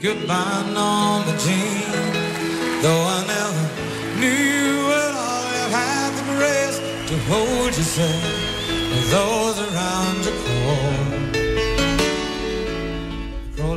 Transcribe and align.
Goodbye, 0.00 0.62
Norma 0.72 1.36
Jean. 1.40 1.90
Though 2.82 3.02
I 3.02 3.24
never 3.26 3.64
knew 4.20 4.90
it 4.94 5.12
all, 5.12 5.44
you 5.50 5.66
had 5.74 6.10
the 6.14 6.22
grace 6.36 6.78
to 7.08 7.16
hold 7.26 7.76
yourself. 7.76 8.27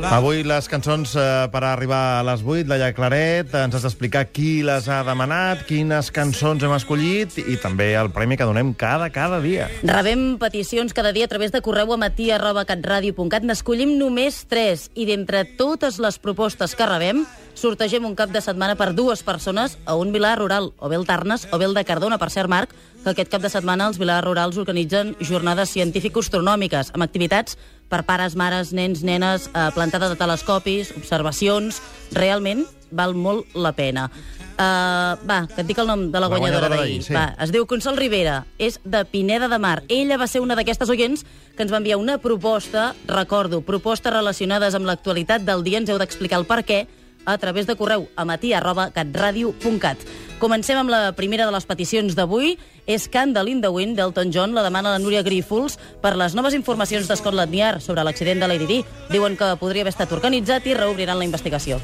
Avui 0.02 0.42
les 0.42 0.66
cançons 0.66 1.12
eh, 1.14 1.24
per 1.52 1.60
arribar 1.62 2.00
a 2.18 2.22
les 2.26 2.40
8, 2.42 2.66
Laia 2.66 2.88
Claret, 2.96 3.52
ens 3.54 3.76
has 3.76 3.84
d'explicar 3.86 4.24
qui 4.34 4.64
les 4.66 4.88
ha 4.90 5.02
demanat, 5.06 5.62
quines 5.68 6.10
cançons 6.14 6.64
hem 6.64 6.74
escollit 6.74 7.38
i 7.38 7.54
també 7.62 7.92
el 7.98 8.10
premi 8.14 8.38
que 8.40 8.48
donem 8.48 8.72
cada, 8.74 9.06
cada 9.14 9.38
dia. 9.44 9.68
Rebem 9.86 10.40
peticions 10.42 10.96
cada 10.96 11.12
dia 11.14 11.28
a 11.28 11.32
través 11.32 11.54
de 11.54 11.62
correu 11.62 11.94
a 11.94 12.00
matí.catradio.cat. 12.02 13.46
N'escollim 13.46 13.94
només 14.00 14.42
tres 14.50 14.88
i 14.98 15.06
d'entre 15.06 15.44
totes 15.58 16.00
les 16.02 16.18
propostes 16.18 16.74
que 16.74 16.88
rebem 16.90 17.22
sortegem 17.54 18.04
un 18.08 18.16
cap 18.18 18.32
de 18.32 18.40
setmana 18.40 18.76
per 18.76 18.92
dues 18.94 19.22
persones 19.22 19.78
a 19.86 19.94
un 19.98 20.12
vilar 20.12 20.38
rural, 20.38 20.72
o 20.78 20.88
bé 20.88 20.96
el 20.96 21.06
Tarnes 21.06 21.46
o 21.52 21.58
bé 21.58 21.66
el 21.68 21.74
de 21.74 21.84
Cardona. 21.84 22.18
Per 22.18 22.30
cert, 22.30 22.48
Marc, 22.48 22.74
que 23.02 23.10
aquest 23.12 23.30
cap 23.30 23.42
de 23.42 23.50
setmana 23.52 23.88
els 23.90 23.98
vilars 23.98 24.24
rurals 24.24 24.58
organitzen 24.58 25.14
jornades 25.20 25.72
científico-astronòmiques 25.74 26.92
amb 26.94 27.04
activitats 27.04 27.58
per 27.92 28.04
pares, 28.08 28.36
mares, 28.36 28.72
nens, 28.72 29.02
nenes, 29.04 29.50
eh, 29.52 29.70
plantada 29.74 30.08
de 30.08 30.16
telescopis, 30.16 30.94
observacions... 30.96 31.82
Realment 32.12 32.66
val 32.92 33.14
molt 33.16 33.54
la 33.56 33.72
pena. 33.72 34.10
Uh, 34.52 35.16
va, 35.24 35.38
que 35.48 35.62
et 35.62 35.66
dic 35.66 35.78
el 35.80 35.88
nom 35.88 36.02
de 36.12 36.20
la, 36.20 36.28
La 36.28 36.28
guanyadora, 36.28 36.68
guanyadora 36.68 36.76
d'ahir. 36.76 36.98
d'ahir, 37.00 37.04
sí. 37.06 37.14
Va, 37.16 37.22
es 37.40 37.50
diu 37.54 37.64
Consol 37.66 37.96
Rivera, 37.96 38.42
és 38.60 38.76
de 38.84 39.00
Pineda 39.08 39.48
de 39.48 39.58
Mar. 39.58 39.78
Ella 39.88 40.18
va 40.20 40.28
ser 40.28 40.42
una 40.44 40.54
d'aquestes 40.58 40.92
oients 40.92 41.24
que 41.56 41.64
ens 41.64 41.72
va 41.72 41.80
enviar 41.80 41.96
una 41.96 42.18
proposta, 42.20 42.90
recordo, 43.08 43.62
propostes 43.64 44.12
relacionades 44.12 44.76
amb 44.76 44.86
l'actualitat 44.86 45.46
del 45.48 45.64
dia, 45.64 45.80
ens 45.80 45.88
heu 45.88 45.96
d'explicar 45.98 46.42
el 46.42 46.46
per 46.46 46.60
què, 46.68 46.82
a 47.24 47.38
través 47.38 47.66
de 47.66 47.76
correu 47.76 48.08
a 48.16 48.24
matí 48.24 48.52
arroba 48.52 48.90
catradio.cat. 48.90 49.98
Comencem 50.42 50.74
amb 50.74 50.90
la 50.90 51.12
primera 51.14 51.46
de 51.46 51.54
les 51.54 51.66
peticions 51.66 52.16
d'avui. 52.18 52.56
És 52.82 53.06
Candle 53.06 53.46
in 53.46 53.60
the 53.62 53.70
Wind 53.70 53.94
d'Elton 53.94 54.32
John. 54.34 54.56
La 54.56 54.64
demana 54.66 54.90
la 54.90 54.98
Núria 54.98 55.22
Grífols 55.22 55.78
per 56.02 56.16
les 56.18 56.34
noves 56.34 56.54
informacions 56.58 57.06
de 57.06 57.14
Scotland 57.16 57.54
Yard 57.54 57.80
sobre 57.80 58.02
l'accident 58.02 58.42
de 58.42 58.48
Lady 58.50 58.66
Di. 58.66 58.80
Diuen 59.12 59.36
que 59.38 59.52
podria 59.60 59.86
haver 59.86 59.94
estat 59.94 60.10
organitzat 60.10 60.66
i 60.66 60.74
reobriran 60.74 61.18
la 61.18 61.28
investigació. 61.28 61.78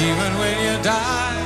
Even 0.00 0.32
when 0.38 0.56
you 0.64 0.82
die, 0.82 1.42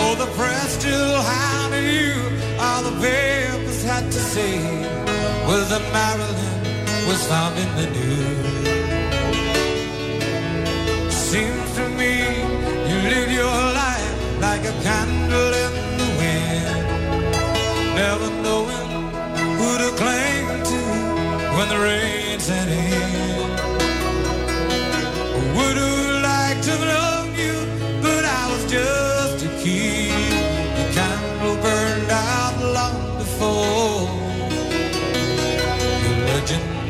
oh, 0.00 0.14
the 0.16 0.26
press 0.38 0.72
still 0.78 1.20
hounded 1.20 1.84
you. 1.84 2.16
All 2.58 2.82
the 2.82 2.96
papers 2.98 3.84
had 3.84 4.04
to 4.10 4.18
say 4.32 5.13
was 5.46 5.68
that 5.68 5.84
Marilyn 5.92 6.60
was 7.06 7.20
found 7.26 7.58
in 7.58 7.70
the 7.80 7.86
news. 7.98 8.64
Seems 11.12 11.68
to 11.76 11.88
me 12.00 12.14
you 12.88 12.98
live 13.14 13.30
your 13.30 13.58
life 13.82 14.14
like 14.40 14.64
a 14.64 14.74
candle 14.82 15.52
in 15.64 15.72
the 16.00 16.08
wind, 16.20 16.86
never 18.00 18.30
knowing 18.44 18.90
who 19.58 19.70
to 19.82 19.90
cling 20.00 20.46
to 20.70 20.80
when 21.56 21.68
the 21.68 21.78
rain 21.78 22.40
set 22.40 22.68
in. 22.68 22.83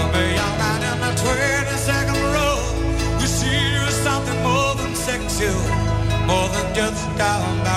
There'll 0.00 0.12
man 0.56 0.82
in 0.82 0.98
22nd 1.12 2.20
row 2.32 2.56
something 4.02 4.42
more 4.42 4.74
than 4.76 4.94
sexual, 4.94 5.60
more 6.26 6.48
than 6.48 6.74
just 6.74 7.18
down. 7.18 7.69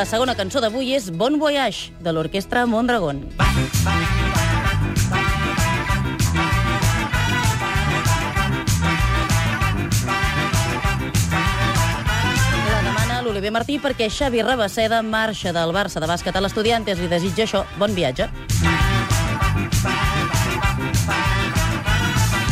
La 0.00 0.06
segona 0.08 0.32
cançó 0.32 0.62
d'avui 0.64 0.94
és 0.96 1.10
Bon 1.12 1.34
Voyage, 1.36 1.90
de 2.00 2.12
l'orquestra 2.16 2.62
Mondragón. 2.64 3.18
L'Oliver 13.20 13.52
Martí 13.52 13.76
perquè 13.76 14.08
Xavi 14.08 14.40
Rabaseda 14.40 15.02
marxa 15.04 15.52
del 15.52 15.76
Barça 15.76 16.00
de 16.00 16.08
bàsquet 16.08 16.32
a 16.32 16.40
l'Estudiantes. 16.40 16.96
Li 16.96 17.12
desitja 17.12 17.44
això. 17.44 17.66
Bon 17.76 17.92
viatge. 17.92 18.30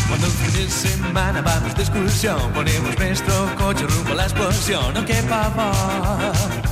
Cuando 0.04 0.26
el 0.26 0.32
fin 0.36 0.52
de 0.52 0.68
semana 0.68 1.40
vamos 1.40 1.74
de 1.74 1.82
excursión, 1.82 2.52
ponemos 2.52 2.98
nuestro 2.98 3.56
coche 3.56 3.86
rumbo 3.86 4.12
a 4.12 4.16
la 4.16 4.24
explosión. 4.24 4.94
¡Oh, 4.98 5.06
qué 5.06 5.22
pavor! 5.22 6.67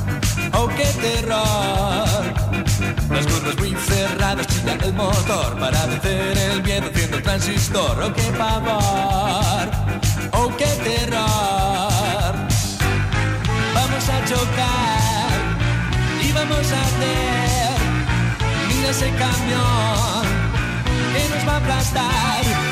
¡Oh, 0.58 0.68
qué 0.68 0.86
terror! 1.00 2.06
Las 3.10 3.26
curvas 3.26 3.56
muy 3.58 3.74
cerradas, 3.74 4.46
chilla 4.46 4.78
el 4.82 4.94
motor 4.94 5.58
para 5.58 5.86
vencer 5.86 6.38
el 6.38 6.62
miedo 6.62 6.88
haciendo 6.92 7.18
el 7.18 7.22
transistor. 7.22 8.02
¡Oh, 8.02 8.12
qué 8.12 8.22
pavor! 8.38 9.68
¡Oh, 10.32 10.50
qué 10.56 10.66
terror! 10.82 12.34
Vamos 13.74 14.08
a 14.08 14.24
chocar 14.24 15.30
y 16.22 16.32
vamos 16.32 16.72
a 16.72 16.80
hacer 16.82 17.76
Mira 18.68 18.90
ese 18.90 19.10
camión 19.10 20.24
que 21.12 21.28
nos 21.34 21.48
va 21.48 21.52
a 21.52 21.56
aplastar. 21.56 22.65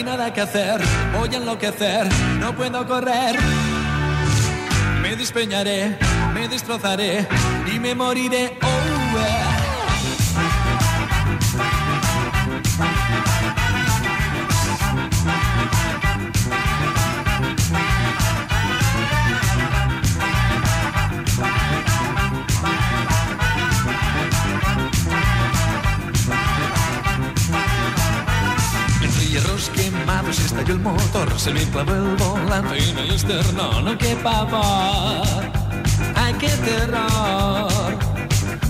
Hay 0.00 0.04
nada 0.04 0.32
que 0.32 0.40
hacer, 0.40 0.80
voy 1.12 1.28
a 1.34 1.36
enloquecer, 1.36 2.08
no 2.38 2.56
puedo 2.56 2.86
correr. 2.86 3.36
Me 5.02 5.14
despeñaré, 5.14 5.98
me 6.32 6.48
destrozaré 6.48 7.26
y 7.70 7.78
me 7.78 7.94
moriré. 7.94 8.56
El 30.70 30.78
motor, 30.78 31.28
se 31.38 31.52
me 31.52 31.62
clavó 31.64 31.92
el 31.92 32.16
volante 32.16 32.78
en 32.78 32.98
el 32.98 33.10
esternón. 33.10 33.88
¡Oh, 33.88 33.98
qué 33.98 34.16
pavor! 34.16 35.26
¡Ay, 36.14 36.32
qué 36.34 36.48
terror! 36.48 37.98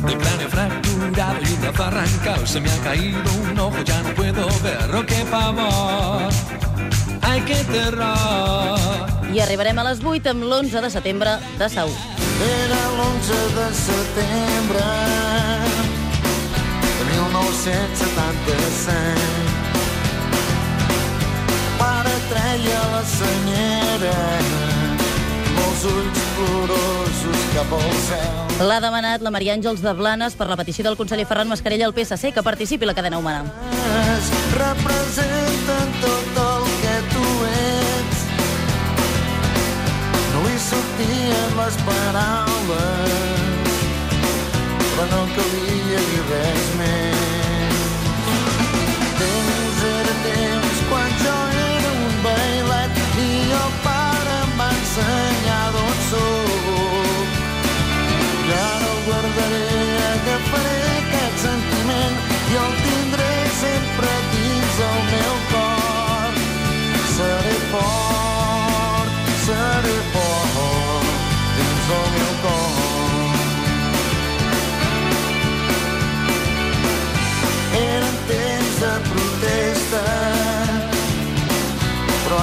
El 0.09 0.17
cráneo 0.17 0.49
fracturado 0.49 1.39
y 1.43 1.53
un 1.53 1.61
brazo 1.61 1.85
arrancado, 1.85 2.47
se 2.47 2.59
me 2.61 2.71
ha 2.71 2.79
caído 2.79 3.21
un 3.51 3.59
ojo, 3.59 3.83
ya 3.85 4.01
no 4.03 4.15
puedo 4.15 4.47
ver. 4.63 4.95
¡Oh, 4.95 5.05
qué 5.05 5.27
pavor! 5.31 6.31
Ai, 7.23 7.45
que 7.45 7.57
terror. 7.71 8.79
I 9.33 9.39
arribarem 9.39 9.79
a 9.79 9.85
les 9.87 10.01
8 10.03 10.31
amb 10.33 10.43
l'11 10.43 10.81
de 10.83 10.91
setembre 10.91 11.39
de 11.61 11.69
Saúl. 11.69 11.95
Era 12.43 12.81
l'11 12.97 13.31
de 13.55 13.69
setembre 13.77 14.83
de 16.99 17.05
1977. 17.13 19.50
Treia 22.31 22.83
la 22.95 23.03
senyera 23.19 24.17
els 25.81 25.85
ulls 25.89 26.23
plorosos 26.37 27.45
cap 27.55 27.71
al 27.73 27.93
cel. 28.05 28.67
L'ha 28.69 28.81
demanat 28.85 29.23
la 29.25 29.33
Maria 29.33 29.55
Àngels 29.57 29.81
de 29.81 29.93
Blanes 29.97 30.35
per 30.37 30.49
la 30.51 30.57
petició 30.61 30.85
del 30.85 30.97
conseller 30.99 31.25
Ferran 31.29 31.49
Mascarell 31.49 31.87
al 31.87 31.95
PSC 31.97 32.35
que 32.37 32.45
participi 32.45 32.85
a 32.85 32.91
la 32.91 32.97
cadena 32.99 33.19
humana. 33.19 33.45
representen 34.61 35.95
tot 36.03 36.41
el 36.45 36.67
que 36.83 36.97
tu 37.15 37.25
ets. 37.53 38.19
No 40.35 40.45
li 40.49 40.59
sortien 40.67 41.57
les 41.63 41.81
paraules, 41.89 43.17
però 44.91 45.09
no 45.15 45.25
calia 45.39 46.05
dir 46.11 46.23
res 46.35 46.69
més. 46.83 47.20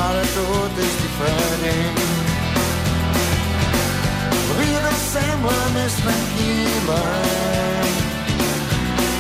Ara 0.08 0.24
tot 0.36 0.80
és 0.88 0.96
diferent. 1.04 1.98
La 4.48 4.56
vida 4.60 4.92
sembla 5.04 5.58
més 5.76 5.94
tranquil·la. 6.04 7.04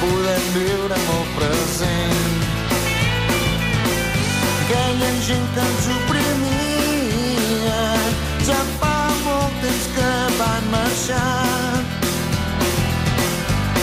Podem 0.01 0.45
viure 0.55 0.99
molt 1.09 1.29
present. 1.39 2.37
Aquella 4.53 5.11
gent 5.27 5.47
que 5.55 5.65
ens 5.65 5.85
oprimia 5.97 7.83
ja 8.47 8.61
fa 8.79 8.97
molt 9.25 9.53
temps 9.65 9.87
que 9.97 10.11
van 10.39 10.63
marxar. 10.75 11.83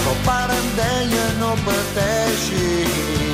El 0.04 0.16
pare 0.28 0.56
em 0.62 0.68
deia 0.80 1.26
no 1.40 1.50
pateixis, 1.68 3.33